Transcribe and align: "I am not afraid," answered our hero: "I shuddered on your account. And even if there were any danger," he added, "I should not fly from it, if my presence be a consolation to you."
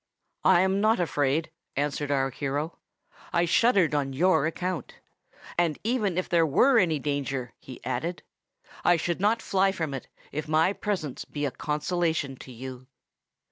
"I 0.43 0.61
am 0.61 0.81
not 0.81 0.99
afraid," 0.99 1.51
answered 1.75 2.09
our 2.09 2.31
hero: 2.31 2.79
"I 3.31 3.45
shuddered 3.45 3.93
on 3.93 4.13
your 4.13 4.47
account. 4.47 4.95
And 5.59 5.77
even 5.83 6.17
if 6.17 6.27
there 6.27 6.43
were 6.43 6.79
any 6.79 6.97
danger," 6.97 7.53
he 7.59 7.85
added, 7.85 8.23
"I 8.83 8.97
should 8.97 9.21
not 9.21 9.43
fly 9.43 9.71
from 9.71 9.93
it, 9.93 10.07
if 10.31 10.47
my 10.47 10.73
presence 10.73 11.23
be 11.23 11.45
a 11.45 11.51
consolation 11.51 12.35
to 12.37 12.51
you." 12.51 12.87